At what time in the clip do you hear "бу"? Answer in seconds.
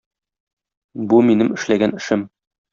1.13-1.21